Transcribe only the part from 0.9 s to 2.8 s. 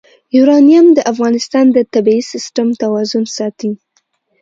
د افغانستان د طبعي سیسټم